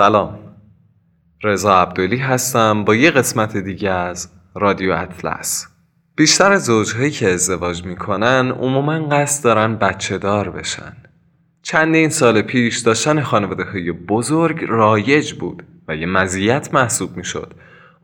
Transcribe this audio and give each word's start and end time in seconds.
سلام. 0.00 0.38
رضا 1.42 1.82
عبدالی 1.82 2.16
هستم 2.16 2.84
با 2.84 2.94
یه 2.94 3.10
قسمت 3.10 3.56
دیگه 3.56 3.90
از 3.90 4.28
رادیو 4.54 4.92
اطلس. 4.92 5.66
بیشتر 6.16 6.56
زوجهایی 6.56 7.10
که 7.10 7.30
ازدواج 7.30 7.84
می‌کنن 7.84 8.50
عموما 8.50 9.08
قصد 9.08 9.44
دارن 9.44 9.76
بچه 9.76 10.18
دار 10.18 10.50
بشن. 10.50 10.96
چندین 11.62 12.08
سال 12.08 12.42
پیش 12.42 12.78
داشتن 12.78 13.20
خانواده 13.20 13.64
های 13.64 13.92
بزرگ 13.92 14.64
رایج 14.68 15.32
بود 15.32 15.62
و 15.88 15.96
یه 15.96 16.06
مزیت 16.06 16.74
محسوب 16.74 17.16
می‌شد. 17.16 17.54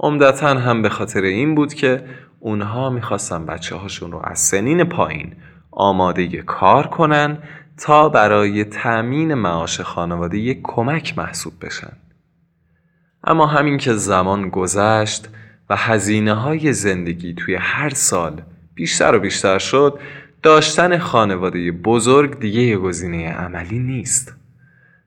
عمدتا 0.00 0.48
هم 0.48 0.82
به 0.82 0.88
خاطر 0.88 1.22
این 1.22 1.54
بود 1.54 1.74
که 1.74 2.04
اونها 2.40 2.90
می‌خواستن 2.90 3.46
بچه 3.46 3.76
هاشون 3.76 4.12
رو 4.12 4.20
از 4.24 4.38
سنین 4.38 4.84
پایین 4.84 5.34
آماده 5.70 6.42
کار 6.42 6.86
کنن 6.86 7.38
تا 7.78 8.08
برای 8.08 8.64
تأمین 8.64 9.34
معاش 9.34 9.80
خانواده 9.80 10.38
یک 10.38 10.60
کمک 10.62 11.18
محسوب 11.18 11.52
بشن. 11.62 11.92
اما 13.24 13.46
همین 13.46 13.78
که 13.78 13.92
زمان 13.92 14.48
گذشت 14.48 15.28
و 15.70 15.76
هزینه 15.76 16.34
های 16.34 16.72
زندگی 16.72 17.34
توی 17.34 17.54
هر 17.54 17.90
سال 17.90 18.42
بیشتر 18.74 19.14
و 19.14 19.18
بیشتر 19.18 19.58
شد 19.58 19.98
داشتن 20.42 20.98
خانواده 20.98 21.72
بزرگ 21.72 22.38
دیگه 22.38 22.60
یه 22.60 22.76
گزینه 22.76 23.32
عملی 23.32 23.78
نیست. 23.78 24.34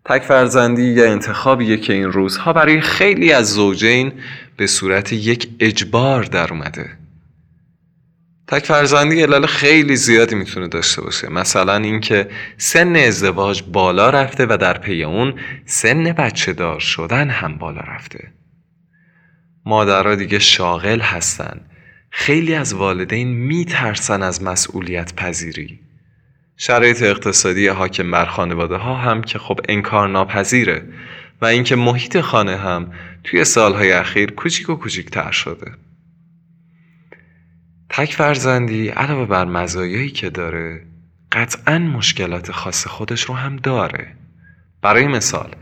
تک 0.05 0.21
فرزندی 0.21 0.83
یا 0.83 1.11
انتخابیه 1.11 1.77
که 1.77 1.93
این 1.93 2.11
روزها 2.11 2.53
برای 2.53 2.81
خیلی 2.81 3.33
از 3.33 3.53
زوجین 3.53 4.13
به 4.57 4.67
صورت 4.67 5.13
یک 5.13 5.49
اجبار 5.59 6.23
در 6.23 6.53
اومده. 6.53 6.89
تک 8.49 8.65
فرزندی 8.65 9.21
علل 9.21 9.45
خیلی 9.45 9.95
زیادی 9.95 10.35
می‌تونه 10.35 10.67
داشته 10.67 11.01
باشه. 11.01 11.29
مثلا 11.29 11.75
اینکه 11.75 12.29
سن 12.57 12.95
ازدواج 12.95 13.63
بالا 13.63 14.09
رفته 14.09 14.45
و 14.49 14.57
در 14.57 14.77
پی 14.77 15.03
اون 15.03 15.39
سن 15.65 16.03
بچه 16.03 16.53
دار 16.53 16.79
شدن 16.79 17.29
هم 17.29 17.57
بالا 17.57 17.81
رفته. 17.81 18.31
مادرها 19.65 20.15
دیگه 20.15 20.39
شاغل 20.39 20.99
هستن. 20.99 21.61
خیلی 22.11 22.55
از 22.55 22.73
والدین 22.73 23.27
میترسن 23.27 24.23
از 24.23 24.43
مسئولیت 24.43 25.13
پذیری. 25.15 25.79
شرایط 26.57 27.03
اقتصادی 27.03 27.67
حاکم 27.67 28.11
بر 28.11 28.25
خانواده 28.25 28.75
ها 28.75 28.95
هم 28.95 29.21
که 29.21 29.39
خب 29.39 29.59
انکار 29.69 30.07
ناپذیره 30.09 30.83
و 31.41 31.45
اینکه 31.45 31.75
محیط 31.75 32.21
خانه 32.21 32.57
هم 32.57 32.91
توی 33.23 33.45
سالهای 33.45 33.91
اخیر 33.91 34.31
کوچیک 34.31 34.69
و 34.69 34.75
کوچیکتر 34.75 35.31
شده. 35.31 35.71
تک 37.89 38.13
فرزندی 38.13 38.89
علاوه 38.89 39.25
بر 39.25 39.45
مزایایی 39.45 40.09
که 40.09 40.29
داره 40.29 40.81
قطعا 41.31 41.79
مشکلات 41.79 42.51
خاص 42.51 42.87
خودش 42.87 43.21
رو 43.21 43.35
هم 43.35 43.55
داره. 43.55 44.07
برای 44.81 45.07
مثال 45.07 45.55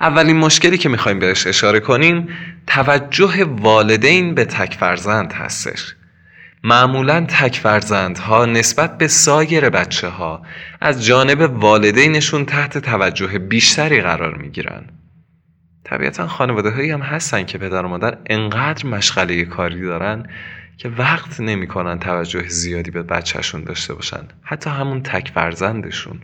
اولین 0.00 0.36
مشکلی 0.36 0.78
که 0.78 0.88
می‌خوایم 0.88 1.18
بهش 1.18 1.46
اشاره 1.46 1.80
کنیم 1.80 2.28
توجه 2.66 3.44
والدین 3.44 4.34
به 4.34 4.44
تک 4.44 4.74
فرزند 4.74 5.32
هستش. 5.32 5.94
معمولا 6.64 7.26
تک 7.28 7.56
فرزندها 7.56 8.46
نسبت 8.46 8.98
به 8.98 9.08
سایر 9.08 9.70
بچه 9.70 10.08
ها 10.08 10.42
از 10.80 11.04
جانب 11.04 11.62
والدینشون 11.62 12.44
تحت 12.44 12.78
توجه 12.78 13.38
بیشتری 13.38 14.00
قرار 14.00 14.38
می‌گیرن. 14.38 14.84
طبیعتا 15.84 16.26
خانواده 16.26 16.70
هایی 16.70 16.90
هم 16.90 17.00
هستن 17.00 17.44
که 17.44 17.58
پدر 17.58 17.84
و 17.84 17.88
مادر 17.88 18.18
انقدر 18.26 18.86
مشغله 18.86 19.44
کاری 19.44 19.80
دارن 19.80 20.26
که 20.78 20.88
وقت 20.88 21.40
نمی‌کنن 21.40 21.98
توجه 21.98 22.48
زیادی 22.48 22.90
به 22.90 23.02
بچهشون 23.02 23.64
داشته 23.64 23.94
باشن. 23.94 24.28
حتی 24.42 24.70
همون 24.70 25.02
تک 25.02 25.28
فرزندشون. 25.28 26.20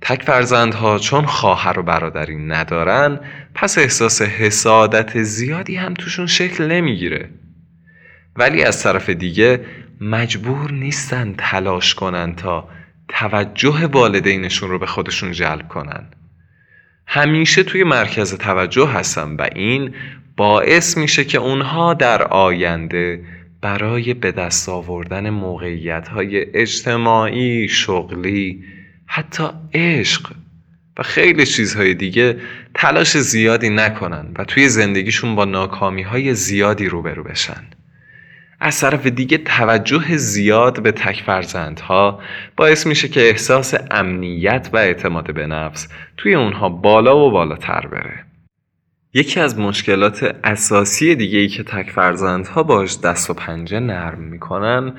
تک 0.00 0.22
فرزندها 0.22 0.98
چون 0.98 1.26
خواهر 1.26 1.78
و 1.78 1.82
برادری 1.82 2.36
ندارن 2.36 3.20
پس 3.54 3.78
احساس 3.78 4.22
حسادت 4.22 5.22
زیادی 5.22 5.76
هم 5.76 5.94
توشون 5.94 6.26
شکل 6.26 6.66
نمی‌گیره. 6.66 7.30
ولی 8.36 8.64
از 8.64 8.82
طرف 8.82 9.10
دیگه 9.10 9.66
مجبور 10.00 10.72
نیستن 10.72 11.34
تلاش 11.38 11.94
کنن 11.94 12.34
تا 12.34 12.68
توجه 13.08 13.86
والدینشون 13.86 14.70
رو 14.70 14.78
به 14.78 14.86
خودشون 14.86 15.32
جلب 15.32 15.68
کنن. 15.68 16.06
همیشه 17.06 17.62
توی 17.62 17.84
مرکز 17.84 18.34
توجه 18.34 18.88
هستن 18.88 19.36
و 19.36 19.48
این 19.54 19.94
باعث 20.40 20.96
میشه 20.96 21.24
که 21.24 21.38
اونها 21.38 21.94
در 21.94 22.22
آینده 22.22 23.24
برای 23.60 24.14
به 24.14 24.32
دست 24.32 24.68
آوردن 24.68 25.30
موقعیت 25.30 26.08
های 26.08 26.56
اجتماعی، 26.56 27.68
شغلی، 27.68 28.64
حتی 29.06 29.44
عشق 29.74 30.32
و 30.98 31.02
خیلی 31.02 31.46
چیزهای 31.46 31.94
دیگه 31.94 32.36
تلاش 32.74 33.18
زیادی 33.18 33.70
نکنن 33.70 34.34
و 34.38 34.44
توی 34.44 34.68
زندگیشون 34.68 35.34
با 35.34 35.44
ناکامی 35.44 36.02
های 36.02 36.34
زیادی 36.34 36.86
روبرو 36.86 37.22
بشن. 37.24 37.64
از 38.60 38.80
طرف 38.80 39.06
دیگه 39.06 39.38
توجه 39.38 40.16
زیاد 40.16 40.82
به 40.82 40.92
تک 40.92 41.22
فرزندها 41.22 42.20
باعث 42.56 42.86
میشه 42.86 43.08
که 43.08 43.20
احساس 43.20 43.74
امنیت 43.90 44.70
و 44.72 44.76
اعتماد 44.76 45.34
به 45.34 45.46
نفس 45.46 45.88
توی 46.16 46.34
اونها 46.34 46.68
بالا 46.68 47.26
و 47.26 47.30
بالاتر 47.30 47.86
بره. 47.86 48.29
یکی 49.14 49.40
از 49.40 49.58
مشکلات 49.58 50.36
اساسی 50.44 51.14
دیگه 51.14 51.38
ای 51.38 51.48
که 51.48 51.62
تک 51.62 51.90
فرزندها 51.90 52.62
باش 52.62 53.00
دست 53.00 53.30
و 53.30 53.34
پنجه 53.34 53.80
نرم 53.80 54.20
می‌کنن 54.20 54.92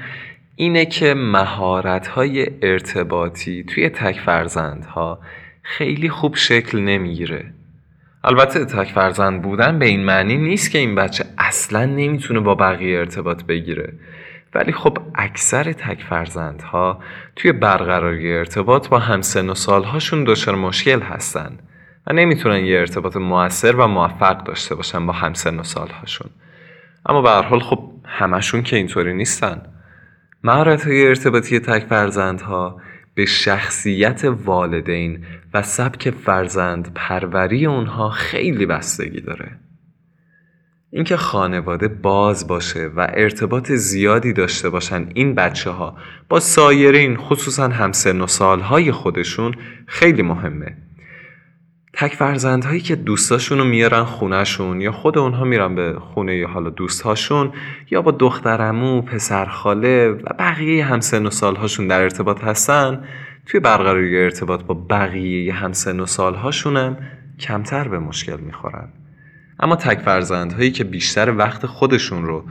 اینه 0.55 0.85
که 0.85 1.13
مهارت 1.13 2.07
های 2.07 2.47
ارتباطی 2.61 3.63
توی 3.63 3.89
تک 3.89 4.19
فرزندها 4.19 5.19
خیلی 5.61 6.09
خوب 6.09 6.35
شکل 6.35 6.79
نمی‌گیره. 6.79 7.53
البته 8.23 8.65
تک 8.65 8.91
فرزند 8.91 9.41
بودن 9.41 9.79
به 9.79 9.85
این 9.85 10.03
معنی 10.03 10.37
نیست 10.37 10.71
که 10.71 10.77
این 10.77 10.95
بچه 10.95 11.25
اصلا 11.37 11.85
نمی‌تونه 11.85 12.39
با 12.39 12.55
بقیه 12.55 12.99
ارتباط 12.99 13.43
بگیره. 13.43 13.93
ولی 14.53 14.71
خب 14.71 14.97
اکثر 15.15 15.71
تک 15.71 16.03
فرزندها 16.09 16.99
توی 17.35 17.51
برقراری 17.51 18.33
ارتباط 18.33 18.89
با 18.89 18.99
همسن 18.99 19.49
و 19.49 19.55
سالهاشون 19.55 20.23
دچار 20.23 20.55
مشکل 20.55 21.01
هستن. 21.01 21.59
و 22.07 22.13
نمی‌تونن 22.13 22.65
یه 22.65 22.79
ارتباط 22.79 23.17
موثر 23.17 23.75
و 23.75 23.87
موفق 23.87 24.43
داشته 24.43 24.75
باشن 24.75 25.05
با 25.05 25.13
همسن 25.13 25.59
و 25.59 25.63
سالهاشون. 25.63 26.29
اما 27.05 27.21
به 27.21 27.29
هر 27.29 27.41
حال 27.41 27.59
خب 27.59 27.91
همشون 28.05 28.63
که 28.63 28.75
اینطوری 28.75 29.13
نیستن. 29.13 29.61
مهارت 30.43 30.87
های 30.87 31.07
ارتباطی 31.07 31.59
تک 31.59 31.85
فرزندها 31.85 32.81
به 33.15 33.25
شخصیت 33.25 34.23
والدین 34.23 35.25
و 35.53 35.61
سبک 35.61 36.09
فرزند 36.09 36.93
پروری 36.95 37.65
اونها 37.65 38.09
خیلی 38.09 38.65
بستگی 38.65 39.21
داره. 39.21 39.51
اینکه 40.93 41.17
خانواده 41.17 41.87
باز 41.87 42.47
باشه 42.47 42.87
و 42.95 43.07
ارتباط 43.13 43.71
زیادی 43.71 44.33
داشته 44.33 44.69
باشن 44.69 45.09
این 45.13 45.35
بچه 45.35 45.69
ها 45.69 45.97
با 46.29 46.39
سایرین 46.39 47.17
خصوصا 47.17 47.67
همسن 47.67 48.21
و 48.21 48.27
سالهای 48.27 48.91
خودشون 48.91 49.55
خیلی 49.87 50.21
مهمه. 50.21 50.77
تک 51.93 52.15
فرزندهایی 52.15 52.79
که 52.79 52.95
دوستاشون 52.95 53.57
رو 53.57 53.63
میارن 53.63 54.03
خونهشون 54.03 54.81
یا 54.81 54.91
خود 54.91 55.17
اونها 55.17 55.43
میرن 55.43 55.75
به 55.75 55.95
خونه 55.99 56.35
یا 56.35 56.47
حالا 56.47 56.69
دوستهاشون 56.69 57.51
یا 57.91 58.01
با 58.01 58.11
دخترمو، 58.11 59.01
پسرخاله 59.01 60.09
و 60.09 60.33
بقیه 60.39 60.85
همسن 60.85 61.25
و 61.25 61.29
سالهاشون 61.29 61.87
در 61.87 62.01
ارتباط 62.01 62.43
هستن 62.43 63.03
توی 63.45 63.59
برقراری 63.59 64.23
ارتباط 64.23 64.63
با 64.63 64.73
بقیه 64.73 65.53
همسن 65.53 65.99
و 65.99 66.05
سالهاشونم 66.05 66.97
کمتر 67.39 67.87
به 67.87 67.99
مشکل 67.99 68.37
می‌خورن. 68.37 68.89
اما 69.59 69.75
تک 69.75 69.99
فرزندهایی 69.99 70.71
که 70.71 70.83
بیشتر 70.83 71.37
وقت 71.37 71.65
خودشون 71.65 72.25
رو 72.25 72.43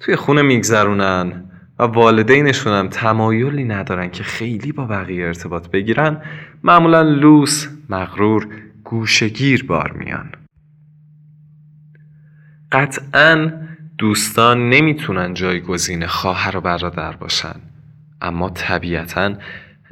توی 0.00 0.16
خونه 0.16 0.42
میگذرونن 0.42 1.44
و 1.78 1.82
والدینشون 1.82 2.72
هم 2.72 2.88
تمایلی 2.88 3.64
ندارن 3.64 4.10
که 4.10 4.22
خیلی 4.22 4.72
با 4.72 4.84
بقیه 4.84 5.26
ارتباط 5.26 5.68
بگیرن 5.68 6.22
معمولا 6.62 7.02
لوس، 7.02 7.68
مغرور 7.88 8.48
گوشگیر 8.90 9.64
بار 9.64 9.92
میان. 9.92 10.32
قطعا 12.72 13.52
دوستان 13.98 14.68
نمی‌تونن 14.68 15.34
جایگزین 15.34 16.06
خواهر 16.06 16.56
و 16.56 16.60
برادر 16.60 17.16
باشن 17.16 17.54
اما 18.20 18.50
طبیعتا 18.50 19.34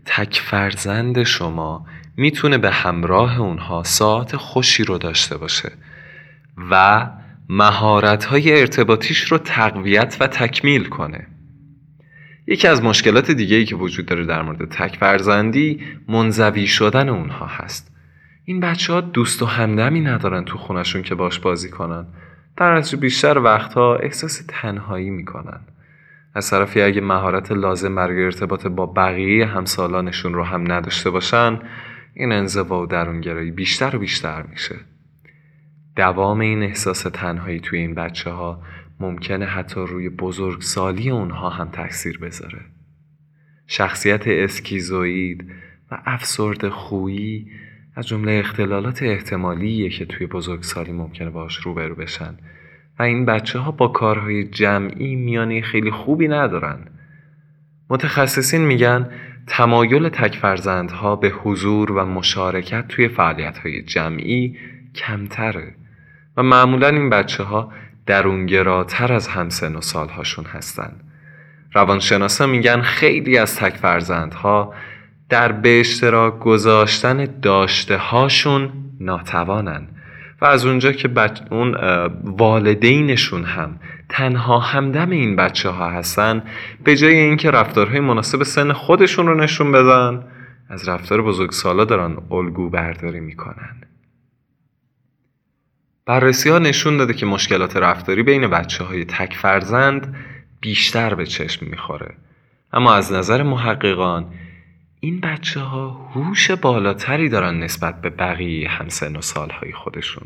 تک 0.05 0.41
فرزند 0.45 1.23
شما 1.23 1.87
می‌تونه 2.17 2.59
به 2.59 2.71
همراه 2.71 3.41
اونها 3.41 3.83
ساعت 3.83 4.37
خوشی 4.37 4.85
رو 4.85 4.99
داشته 4.99 5.37
باشه 5.37 5.73
و 6.71 7.07
مهارت 7.49 8.25
های 8.25 8.61
ارتباطیش 8.61 9.21
رو 9.21 9.39
تقویت 9.39 10.17
و 10.21 10.27
تکمیل 10.27 10.85
کنه. 10.85 11.27
یکی 12.47 12.69
از 12.69 12.83
مشکلات 12.83 13.31
دیگه 13.31 13.57
ای 13.57 13.65
که 13.65 13.77
وجود 13.77 14.07
داره 14.07 14.25
در 14.25 14.43
مورد 14.43 14.69
تک 14.69 14.97
فرزندی 14.97 15.81
منزوی 16.09 16.67
شدن 16.67 17.09
اونها 17.09 17.47
هست. 17.47 17.98
این 18.49 18.61
بچه 18.61 18.93
ها 18.93 19.01
دوست 19.01 19.43
و 19.43 19.47
همدمی 19.47 20.01
ندارن 20.01 20.45
تو 20.45 20.59
خونشون 20.59 21.03
که 21.03 21.15
باش 21.15 21.39
بازی 21.39 21.71
کنن. 21.71 22.07
در 22.57 22.77
نتیجه 22.77 22.97
بیشتر 22.97 23.39
وقتها 23.39 23.97
احساس 23.97 24.45
تنهایی 24.49 25.11
می‌کنن. 25.11 25.61
از 26.35 26.51
طرفی 26.51 26.83
اگه 26.83 27.01
مهارت 27.01 27.53
لازم 27.53 27.95
برای 27.95 28.25
ارتباط 28.25 28.67
با 28.67 28.87
بقیه 28.87 29.47
همسالانشون 29.47 30.35
رو 30.35 30.45
هم 30.45 30.73
نداشته 30.73 31.11
باشن 31.11 31.59
این 32.15 32.33
انزوا 32.33 32.83
و 32.83 32.87
درونگرایی 32.87 33.51
بیشتر 33.51 33.97
و 33.97 33.99
بیشتر 33.99 34.43
میشه. 34.43 34.77
دوام 35.97 36.41
این 36.41 36.63
احساس 36.63 37.03
تنهایی 37.03 37.61
توی 37.61 37.79
این 37.79 37.95
بچه 37.95 38.31
ها 38.31 38.63
ممکنه 39.01 39.47
حتی 39.47 39.81
روی 39.81 40.09
بزرگسالی 40.09 41.11
اونها 41.11 41.51
هم 41.51 41.69
تاثیر 41.69 42.19
بذاره. 42.19 42.61
شخصیت 43.67 44.29
اسکیزوید 44.29 45.51
و 45.91 45.99
افسرد 46.07 46.69
خویی 46.69 47.51
از 47.99 48.07
جمله 48.07 48.33
اختلالات 48.33 49.03
احتمالیه 49.03 49.89
که 49.91 50.05
توی 50.05 50.27
بزرگسالی 50.27 50.93
ممکنه 50.93 51.31
باش 51.31 51.57
روبرو 51.57 51.95
بشن. 51.95 52.39
و 52.99 53.03
این 53.03 53.25
بچه 53.25 53.59
ها 53.59 53.71
با 53.71 53.89
کارهای 53.89 54.45
جمعی 54.45 55.17
میانه 55.17 55.61
خیلی 55.61 55.91
خوبی 55.91 56.29
ندارن. 56.29 56.79
متخصصین 57.91 58.67
میگن 58.67 59.11
تمایل 59.47 60.09
تک 60.09 60.37
فرزندها 60.37 61.17
به 61.17 61.29
حضور 61.29 61.93
و 61.93 62.05
مشارکت 62.05 62.89
توی 62.89 63.09
فعالیت 63.09 63.59
های 63.59 63.83
جمعی 63.83 64.57
کمتره. 64.95 65.75
و 66.37 66.43
معمولا 66.43 66.89
این 66.89 67.11
بچه 67.11 67.43
ها 67.43 67.73
درونگراتر 68.07 69.13
از 69.13 69.29
همسن 69.29 69.77
و 69.77 69.81
سالهاشون 69.81 70.45
هستن. 70.45 70.93
روانشناسا 71.73 72.47
میگن 72.47 72.81
خیلی 72.81 73.39
از 73.39 73.57
تک 73.57 73.77
فرزندها 73.77 74.75
در 75.29 75.53
به 75.53 75.81
اشتراک 75.81 76.39
گذاشتن 76.39 77.25
داشته 77.43 77.97
هاشون 77.97 78.73
ناتوانن. 79.01 79.89
و 80.41 80.45
از 80.45 80.67
اونجا 80.67 80.93
که 80.93 81.09
بچ... 81.09 81.41
اون 81.51 81.75
والدینشون 82.25 83.45
هم 83.45 83.81
تنها 84.09 84.59
همدم 84.59 85.11
این 85.11 85.37
بچه 85.37 85.69
ها 85.69 85.91
هستن 85.91 86.43
به 86.85 86.97
جای 86.97 87.15
اینکه 87.15 87.51
رفتارهای 87.51 88.01
مناسب 88.01 88.43
سن 88.43 88.73
خودشون 88.73 89.27
رو 89.27 89.35
نشون 89.35 89.73
بدن 89.73 90.25
از 90.69 90.89
رفتار 90.89 91.23
بزرگسالا 91.23 91.85
دارن 91.85 92.17
الگو 92.31 92.71
برداری 92.71 93.21
می‌کنن. 93.21 93.77
بررسی 96.07 96.51
ها 96.51 96.59
نشون 96.59 96.97
داده 96.97 97.15
که 97.15 97.27
مشکلات 97.27 97.77
رفتاری 97.77 98.23
بین 98.23 98.47
بچه 98.47 98.85
های 98.85 99.05
تک 99.05 99.35
فرزند 99.35 100.17
بیشتر 100.61 101.15
به 101.15 101.27
چشم 101.27 101.67
می‌خوره. 101.67 102.15
اما 102.73 102.95
از 102.95 103.13
نظر 103.13 103.43
محققان 103.43 104.27
این 105.01 105.21
بچه 105.21 105.61
ها 105.61 106.11
هوش 106.15 106.51
بالاتری 106.51 107.29
دارن 107.29 107.59
نسبت 107.59 108.01
به 108.01 108.11
بقیه 108.11 108.69
همسن 108.69 109.17
و 109.17 109.21
سالهای 109.21 109.73
خودشون. 109.73 110.25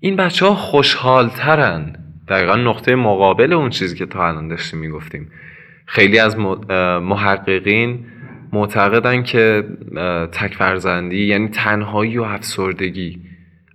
این 0.00 0.16
بچه 0.16 0.46
ها 0.46 0.54
خوشحال 0.54 1.28
ترن 1.28 1.96
دقیقا 2.28 2.56
نقطه 2.56 2.94
مقابل 2.94 3.52
اون 3.52 3.70
چیزی 3.70 3.96
که 3.96 4.06
تا 4.06 4.28
الان 4.28 4.48
داشتیم 4.48 4.80
می‌گفتیم. 4.80 5.30
خیلی 5.86 6.18
از 6.18 6.38
محققین 7.02 8.06
معتقدن 8.52 9.22
که 9.22 9.64
تک 10.32 10.54
فرزندی 10.54 11.26
یعنی 11.26 11.48
تنهایی 11.48 12.18
و 12.18 12.22
افسردگی. 12.22 13.20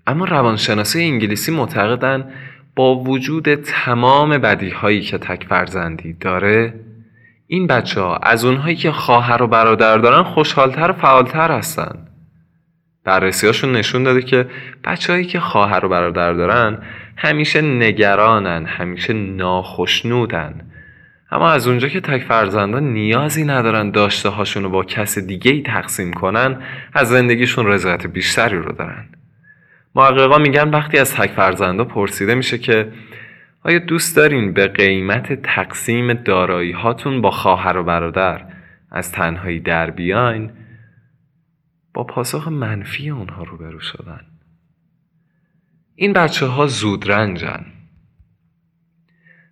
اما 0.08 0.26
روانشناسی 0.26 1.04
انگلیسی 1.04 1.52
معتقدن 1.52 2.32
با 2.76 2.96
وجود 2.96 3.56
تمام 3.56 4.38
بدی 4.38 4.70
هایی 4.70 5.02
که 5.02 5.18
تک 5.18 5.44
فرزندی 5.44 6.14
داره 6.14 6.74
این 7.48 7.68
بچه 7.68 8.02
ها 8.02 8.16
از 8.16 8.46
اونهایی 8.46 8.76
که 8.76 8.92
خواهر 8.92 9.44
و 9.44 9.48
برادر 9.48 9.98
دارن 9.98 10.24
خوشحالتر 10.24 10.92
و 10.92 10.94
فعالتر 10.94 11.52
هستن. 11.52 12.08
بررسی 13.04 13.48
هاشون 13.48 13.72
نشون 13.72 14.04
داده 14.04 14.22
که 14.22 14.48
بچههایی 14.84 15.26
که 15.26 15.40
خواهر 15.40 15.86
و 15.86 15.90
برادر 15.90 16.34
دارن 16.34 16.78
همیشه 17.18 17.62
نگرانن 17.62 18.66
همیشه 18.66 19.14
ناخشنودن. 19.14 20.72
اما 21.32 21.50
از 21.50 21.68
اونجا 21.68 21.88
که 21.88 22.02
تک 22.02 22.24
فرزندان 22.24 22.94
نیازی 22.94 23.44
ندارن 23.44 23.92
داشته 23.92 24.30
هاشون 24.30 24.64
رو 24.64 24.70
با 24.70 24.84
کس 24.84 25.20
دیگه 25.20 25.52
ای 25.52 25.62
تقسیم 25.62 26.14
کنن 26.14 26.62
از 26.94 27.10
زندگیشون 27.10 27.68
رضایت 27.68 28.08
بیشتری 28.08 28.58
رو 28.58 28.72
دارن. 28.72 29.06
محققا 29.96 30.38
میگن 30.38 30.70
وقتی 30.70 30.98
از 30.98 31.16
تک 31.16 31.32
فرزندا 31.32 31.84
پرسیده 31.84 32.36
میشه 32.36 32.58
که 32.58 32.92
آیا 33.66 33.80
دوست 33.80 34.16
دارین 34.16 34.54
به 34.54 34.68
قیمت 34.68 35.34
تقسیم 35.34 36.14
دارایی 36.14 36.72
هاتون 36.72 37.22
با 37.22 37.32
خواهر 37.32 37.78
و 37.78 37.84
برادر 37.84 38.46
از 38.92 39.12
تنهایی 39.12 39.60
در 39.60 39.90
بیاین؟ 39.90 40.52
با 41.94 42.04
پاسخ 42.04 42.48
منفی 42.48 43.10
اونها 43.10 43.44
روبرو 43.44 43.80
شدن. 43.80 44.22
این 45.96 46.14
بچه 46.14 46.46
ها 46.46 46.68
زود 46.68 47.12
رنجن 47.12 47.66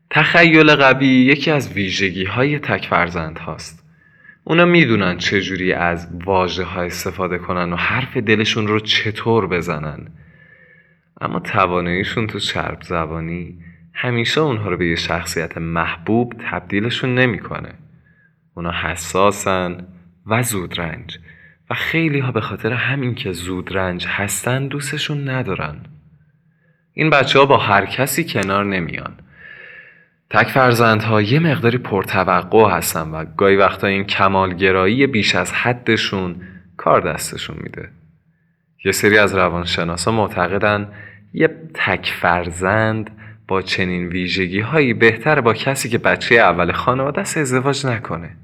تخیل 0.09 0.75
قوی 0.75 1.07
یکی 1.07 1.51
از 1.51 1.73
ویژگی 1.73 2.25
های 2.25 2.59
تک 2.59 2.85
فرزند 2.85 3.37
هاست. 3.39 3.85
اونا 4.43 4.65
می‌دونن 4.65 5.17
چجوری 5.17 5.73
از 5.73 6.09
واژه 6.25 6.63
ها 6.63 6.81
استفاده 6.81 7.37
کنن 7.37 7.73
و 7.73 7.75
حرف 7.75 8.17
دلشون 8.17 8.67
رو 8.67 8.79
چطور 8.79 9.47
بزنن. 9.47 10.07
اما 11.21 11.39
تواناییشون 11.39 12.27
تو 12.27 12.39
چرب 12.39 12.81
زبانی 12.81 13.72
همیشه 13.93 14.41
اونها 14.41 14.69
رو 14.69 14.77
به 14.77 14.87
یه 14.87 14.95
شخصیت 14.95 15.57
محبوب 15.57 16.33
تبدیلشون 16.51 17.15
نمی‌کنه. 17.15 17.73
اونا 18.55 18.71
حساسن 18.71 19.87
و 20.25 20.43
زودرنج. 20.43 21.19
و 21.69 21.73
خیلی 21.73 22.19
ها 22.19 22.31
به 22.31 22.41
خاطر 22.41 22.73
همین 22.73 23.15
که 23.15 23.31
زودرنج 23.31 24.05
هستن 24.07 24.67
دوستشون 24.67 25.29
ندارن. 25.29 25.75
این 26.93 27.09
بچه 27.09 27.39
ها 27.39 27.45
با 27.45 27.57
هر 27.57 27.85
کسی 27.85 28.23
کنار 28.23 28.65
نمیان. 28.65 29.13
تک 30.29 30.47
فرزندها 30.47 31.21
یه 31.21 31.39
مقداری 31.39 31.77
پرتوقع 31.77 32.69
هستن 32.69 33.01
و 33.11 33.25
گاهی 33.25 33.55
وقتا 33.55 33.87
این 33.87 34.03
کمالگرایی 34.03 35.07
بیش 35.07 35.35
از 35.35 35.53
حدشون 35.53 36.35
کار 36.77 37.01
دستشون 37.01 37.57
میده. 37.59 37.89
یه 38.85 38.91
سری 38.91 39.17
از 39.17 39.35
روانشناسا 39.35 40.11
معتقدن 40.11 40.87
یه 41.33 41.47
تک 41.73 42.13
فرزند 42.21 43.11
با 43.47 43.61
چنین 43.61 44.07
ویژگی 44.07 44.59
هایی 44.59 44.93
بهتر 44.93 45.41
با 45.41 45.53
کسی 45.53 45.89
که 45.89 45.97
بچه 45.97 46.35
اول 46.35 46.71
خانواده 46.71 47.21
است 47.21 47.37
ازدواج 47.37 47.85
نکنه. 47.85 48.37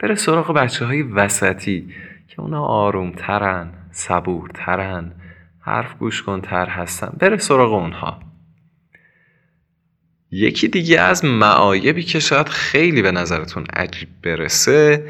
بره 0.00 0.14
سراغ 0.14 0.52
بچه 0.52 0.84
های 0.84 1.02
وسطی 1.02 1.88
که 2.28 2.40
اونا 2.40 2.64
آرومترن 2.64 3.72
صبورترن 3.90 5.12
حرف 5.60 5.94
گوش 5.98 6.22
کنتر 6.22 6.66
هستن. 6.66 7.12
بره 7.18 7.36
سراغ 7.36 7.72
اونها. 7.72 8.20
یکی 10.30 10.68
دیگه 10.68 11.00
از 11.00 11.24
معایبی 11.24 12.02
که 12.02 12.20
شاید 12.20 12.48
خیلی 12.48 13.02
به 13.02 13.12
نظرتون 13.12 13.64
عجیب 13.72 14.08
برسه 14.22 15.08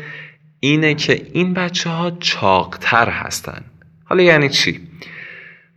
اینه 0.61 0.95
که 0.95 1.27
این 1.33 1.55
بچه 1.55 1.91
ها 1.91 2.11
چاقتر 2.11 3.09
هستن. 3.09 3.65
حالا 4.05 4.23
یعنی 4.23 4.49
چی؟ 4.49 4.81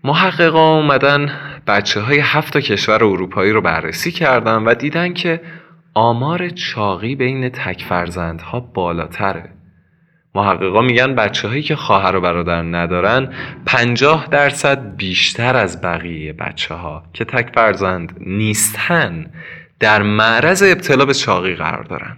محققا 0.04 0.78
اومدن 0.78 1.32
بچه 1.68 2.02
های 2.02 2.20
هفت 2.20 2.58
کشور 2.58 3.04
اروپایی 3.04 3.52
رو 3.52 3.62
بررسی 3.62 4.12
کردن 4.12 4.64
و 4.64 4.74
دیدن 4.74 5.14
که 5.14 5.42
آمار 5.94 6.50
چاقی 6.50 7.16
بین 7.16 7.50
تک 7.50 7.84
فرزندها 7.84 8.60
بالاتره. 8.60 9.50
محققا 10.36 10.82
میگن 10.82 11.16
بچه 11.16 11.48
هایی 11.48 11.62
که 11.62 11.76
خواهر 11.76 12.16
و 12.16 12.22
برادر 12.22 12.62
ندارن 12.62 13.34
پنجاه 13.66 14.28
درصد 14.32 14.96
بیشتر 14.96 15.56
از 15.56 15.82
بقیه 15.82 16.34
بچه 16.34 16.76
ها 16.76 17.04
که 17.14 17.26
تک 17.26 17.50
فرزند 17.56 18.16
نیستن 18.20 19.26
در 19.80 20.02
معرض 20.02 20.64
ابتلا 20.64 21.06
به 21.06 21.14
چاقی 21.14 21.56
قرار 21.56 21.84
دارن. 21.84 22.18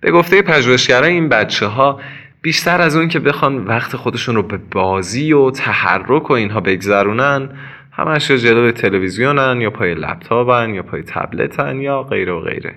به 0.00 0.10
گفته 0.10 0.42
پژوهشگران 0.42 1.08
این 1.08 1.28
بچه 1.28 1.66
ها 1.66 2.00
بیشتر 2.42 2.80
از 2.80 2.96
اون 2.96 3.08
که 3.08 3.20
بخوان 3.20 3.64
وقت 3.64 3.96
خودشون 3.96 4.34
رو 4.34 4.42
به 4.42 4.56
بازی 4.56 5.32
و 5.32 5.50
تحرک 5.50 6.30
و 6.30 6.32
اینها 6.32 6.60
بگذرونن 6.60 7.50
همش 7.96 8.30
جلوی 8.30 8.72
تلویزیونن 8.72 9.60
یا 9.60 9.70
پای 9.70 9.94
لپتاپن 9.94 10.74
یا 10.74 10.82
پای 10.82 11.02
تبلتن 11.02 11.80
یا 11.80 12.02
غیره 12.02 12.32
و 12.32 12.40
غیره. 12.40 12.74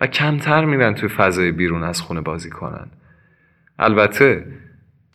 و 0.00 0.06
کمتر 0.06 0.64
میرن 0.64 0.94
توی 0.94 1.08
فضای 1.08 1.52
بیرون 1.52 1.82
از 1.82 2.00
خونه 2.00 2.20
بازی 2.20 2.50
کنن. 2.50 2.86
البته 3.78 4.44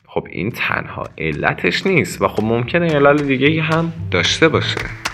خب 0.05 0.27
این 0.29 0.51
تنها 0.51 1.03
علتش 1.17 1.87
نیست 1.87 2.21
و 2.21 2.27
خب 2.27 2.43
ممکنه 2.43 2.87
علل 2.87 3.17
دیگه 3.17 3.61
هم 3.61 3.93
داشته 4.11 4.49
باشه. 4.49 5.06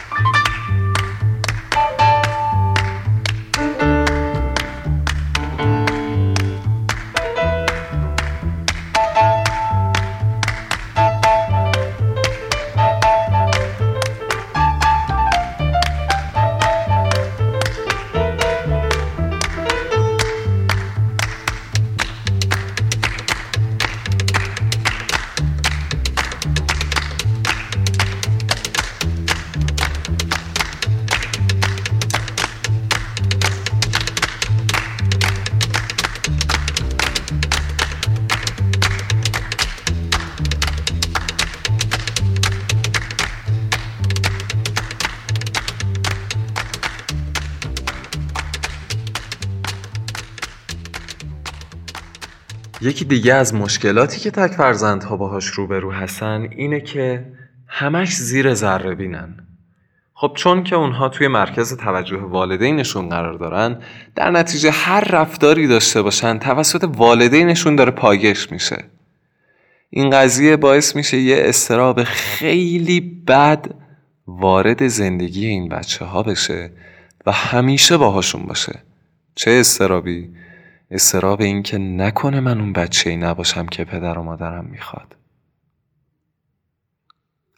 یکی 52.84 53.06
دیگه 53.06 53.34
از 53.34 53.54
مشکلاتی 53.54 54.20
که 54.20 54.32
تک 54.32 54.52
فرزندها 54.52 55.18
باهاش 55.18 55.46
روبرو 55.46 55.92
هستن 55.92 56.48
اینه 56.52 56.82
که 56.82 57.26
همش 57.68 58.16
زیر 58.16 58.54
ذره 58.54 58.96
بینن. 58.96 59.48
خب 60.14 60.32
چون 60.36 60.64
که 60.64 60.76
اونها 60.76 61.10
توی 61.10 61.28
مرکز 61.28 61.78
توجه 61.78 62.18
والدینشون 62.18 63.10
قرار 63.10 63.34
دارن 63.34 63.78
در 64.16 64.32
نتیجه 64.32 64.72
هر 64.72 65.04
رفتاری 65.04 65.68
داشته 65.68 66.02
باشن 66.02 66.40
توسط 66.40 66.84
والدینشون 66.98 67.76
داره 67.76 67.92
پایش 67.92 68.52
میشه. 68.52 68.84
این 69.90 70.10
قضیه 70.10 70.56
باعث 70.56 70.96
میشه 70.96 71.18
یه 71.18 71.36
استراب 71.40 72.04
خیلی 72.04 73.00
بد 73.28 73.66
وارد 74.28 74.88
زندگی 74.88 75.46
این 75.46 75.70
بچه 75.70 76.06
ها 76.06 76.24
بشه 76.24 76.72
و 77.26 77.32
همیشه 77.32 77.98
باهاشون 77.98 78.44
باشه. 78.44 78.80
چه 79.36 79.52
استرابی؟ 79.52 80.30
استراب 80.94 81.42
این 81.42 81.64
که 81.64 81.78
نکنه 81.78 82.40
من 82.40 82.60
اون 82.60 82.74
بچه 82.74 83.10
ای 83.10 83.16
نباشم 83.16 83.66
که 83.66 83.84
پدر 83.84 84.18
و 84.18 84.24
مادرم 84.24 84.66
می‌خواد. 84.72 85.16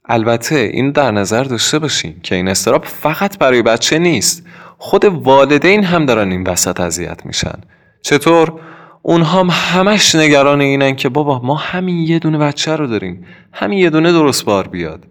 البته 0.06 0.56
این 0.56 0.92
در 0.92 1.12
نظر 1.12 1.44
داشته 1.44 1.80
باشین 1.80 2.20
که 2.24 2.36
این 2.36 2.48
استراب 2.48 2.86
فقط 2.86 3.38
برای 3.38 3.62
بچه 3.62 4.00
نیست. 4.00 4.46
خود 4.78 5.06
والدین 5.06 5.84
هم 5.84 6.06
دارن 6.06 6.32
این 6.32 6.44
وسط 6.44 6.80
اذیت 6.80 7.26
میشن. 7.26 7.60
چطور؟ 8.02 8.62
اونها 9.02 9.40
هم 9.40 9.50
همش 9.52 10.16
نگران 10.16 10.62
اینن 10.62 10.96
که 10.96 11.10
بابا 11.10 11.40
ما 11.40 11.56
همین 11.56 11.98
یه 11.98 12.20
دونه 12.20 12.38
بچه 12.38 12.76
رو 12.76 12.88
داریم. 12.88 13.26
همین 13.54 13.80
یه 13.80 13.90
دونه 13.90 14.12
درست 14.12 14.46
بار 14.46 14.68
بیاد. 14.68 15.08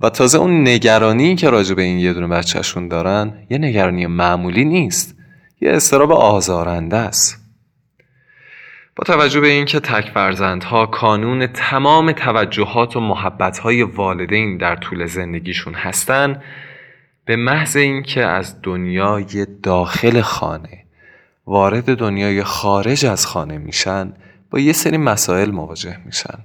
و 0.00 0.10
تازه 0.10 0.38
اون 0.38 0.68
نگرانی 0.68 1.36
که 1.36 1.50
راجع 1.50 1.74
به 1.74 1.82
این 1.82 1.98
یه 1.98 2.12
دونه 2.12 2.26
بچهشون 2.26 2.88
دارن 2.88 3.32
یه 3.50 3.58
نگرانی 3.58 4.06
معمولی 4.06 4.64
نیست. 4.64 5.16
یه 5.60 5.72
استراب 5.72 6.12
آزارنده 6.12 6.96
است. 6.96 7.46
با 8.96 9.04
توجه 9.04 9.40
به 9.40 9.48
اینکه 9.48 9.80
تک 9.80 10.10
فرزندها 10.10 10.86
کانون 10.86 11.46
تمام 11.46 12.12
توجهات 12.12 12.96
و 12.96 13.00
محبتهای 13.00 13.82
والدین 13.82 14.56
در 14.56 14.76
طول 14.76 15.06
زندگیشون 15.06 15.74
هستن 15.74 16.42
به 17.24 17.36
محض 17.36 17.76
اینکه 17.76 18.24
از 18.24 18.62
دنیای 18.62 19.46
داخل 19.62 20.20
خانه 20.20 20.84
وارد 21.46 21.96
دنیای 21.96 22.42
خارج 22.42 23.06
از 23.06 23.26
خانه 23.26 23.58
میشن 23.58 24.12
با 24.50 24.58
یه 24.58 24.72
سری 24.72 24.96
مسائل 24.96 25.50
مواجه 25.50 25.96
میشن. 26.04 26.38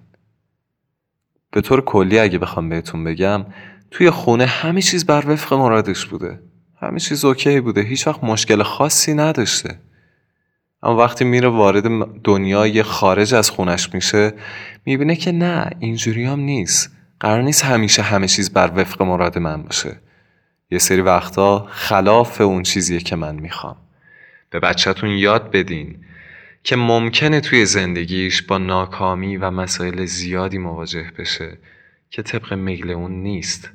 به 1.51 1.61
طور 1.61 1.81
کلی 1.81 2.19
اگه 2.19 2.37
بخوام 2.37 2.69
بهتون 2.69 3.03
بگم 3.03 3.45
توی 3.91 4.09
خونه 4.09 4.45
همه 4.45 4.81
چیز 4.81 5.05
بر 5.05 5.23
وفق 5.27 5.53
مرادش 5.53 6.05
بوده. 6.05 6.39
همه 6.81 6.99
چیز 6.99 7.25
اوکی 7.25 7.59
بوده. 7.59 7.81
هیچ 7.81 8.07
وقت 8.07 8.23
مشکل 8.23 8.63
خاصی 8.63 9.13
نداشته. 9.13 9.79
اما 10.83 10.95
وقتی 10.95 11.25
میره 11.25 11.47
وارد 11.47 11.83
دنیای 12.23 12.83
خارج 12.83 13.33
از 13.33 13.49
خونش 13.49 13.93
میشه 13.93 14.33
می‌بینه 14.85 15.15
که 15.15 15.31
نه 15.31 15.69
اینجوری 15.79 16.25
هم 16.25 16.39
نیست. 16.39 16.91
قرار 17.19 17.41
نیست 17.41 17.65
همیشه 17.65 18.01
همه 18.01 18.27
چیز 18.27 18.53
بر 18.53 18.71
وفق 18.75 19.01
مراد 19.01 19.37
من 19.37 19.63
باشه. 19.63 19.99
یه 20.71 20.79
سری 20.79 21.01
وقتا 21.01 21.67
خلاف 21.69 22.41
اون 22.41 22.63
چیزیه 22.63 22.99
که 22.99 23.15
من 23.15 23.35
می‌خوام. 23.35 23.77
به 24.49 24.59
بچهتون 24.59 25.09
یاد 25.09 25.51
بدین 25.51 25.95
که 26.63 26.75
ممکنه 26.75 27.41
توی 27.41 27.65
زندگیش 27.65 28.41
با 28.41 28.57
ناکامی 28.57 29.37
و 29.37 29.51
مسائل 29.51 30.05
زیادی 30.05 30.57
مواجه 30.57 31.11
بشه 31.17 31.57
که 32.09 32.21
طبق 32.21 32.53
میل 32.53 32.91
اون 32.91 33.11
نیست. 33.11 33.69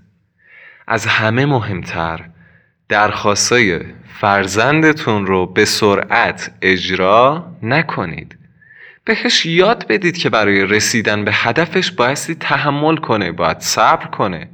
از 0.87 1.07
همه 1.07 1.47
مهمتر 1.47 2.31
درخواستای 2.89 3.81
فرزندتون 4.21 5.27
رو 5.27 5.47
به 5.47 5.65
سرعت 5.65 6.55
اجرا 6.63 7.57
نکنید. 7.63 8.39
بهش 9.05 9.47
یاد 9.47 9.87
بدید 9.89 10.19
که 10.19 10.31
برای 10.31 10.67
رسیدن 10.67 11.25
به 11.25 11.31
هدفش 11.35 11.91
بایستی 11.91 12.35
تحمل 12.35 12.97
کنه 12.97 13.33
باید 13.33 13.61
صبر 13.61 14.07
کنه. 14.07 14.49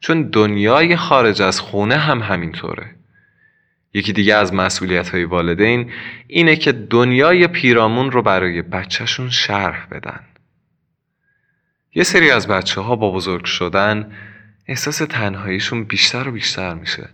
چون 0.00 0.22
دنیای 0.22 0.96
خارج 0.96 1.42
از 1.42 1.60
خونه 1.60 1.96
هم 1.96 2.18
همینطوره. 2.18 2.94
یکی 3.94 4.12
دیگه 4.12 4.34
از 4.34 4.54
مسئولیت 4.54 5.08
های 5.08 5.24
والدین 5.24 5.90
اینه 6.26 6.56
که 6.56 6.72
دنیای 6.72 7.46
پیرامون 7.46 8.10
رو 8.10 8.22
برای 8.22 8.62
بچهشون 8.62 9.30
شرح 9.30 9.86
بدن. 9.90 10.20
یه 11.94 12.02
سری 12.02 12.30
از 12.30 12.48
بچه 12.48 12.80
ها 12.80 12.96
با 12.96 13.10
بزرگ 13.10 13.44
شدن 13.44 14.12
احساس 14.66 14.98
تنهاییشون 14.98 15.84
بیشتر 15.84 16.28
و 16.28 16.32
بیشتر 16.32 16.74
میشه. 16.74 17.08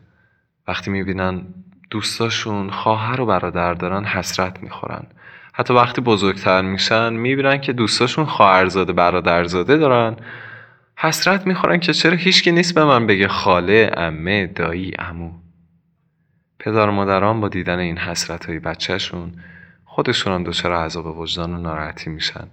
وقتی 0.70 0.90
می‌بینن 0.90 1.42
دوستاشون 1.90 2.70
خواهر 2.70 3.20
و 3.20 3.26
برادر 3.26 3.74
دارن 3.74 4.04
حسرت 4.04 4.62
می‌خورن. 4.62 5.06
حتی 5.52 5.74
وقتی 5.74 6.00
بزرگتر 6.00 6.62
میشن 6.62 7.12
می‌بینن 7.12 7.60
که 7.60 7.72
دوستاشون 7.72 8.24
خواهرزاده 8.24 8.92
برادرزاده 8.92 9.76
دارن. 9.76 10.16
حسرت 10.96 11.46
می‌خورن 11.46 11.80
که 11.80 11.92
چرا 11.92 12.16
هیچکی 12.16 12.52
نیست 12.52 12.74
به 12.74 12.84
من 12.84 13.06
بگه 13.06 13.28
خاله 13.28 13.90
امه 13.96 14.46
دایی 14.46 14.92
امو 14.98 15.30
پدر 16.58 16.88
و 16.88 16.92
مادران 16.92 17.40
با 17.40 17.48
دیدن 17.48 17.78
این 17.78 17.98
حسرت 17.98 18.46
های 18.46 18.58
بچهشون 18.58 19.32
خودشون 19.84 20.32
هم 20.32 20.44
دچار 20.44 20.72
عذاب 20.72 21.18
وجدان 21.18 21.54
و 21.54 21.58
ناراحتی 21.58 22.10
میشن 22.10 22.48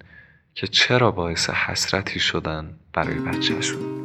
که 0.54 0.68
چرا 0.68 1.12
باعث 1.12 1.50
حسرتی 1.50 2.20
شدن 2.20 2.70
برای 2.94 3.16
بچهشون. 3.16 3.97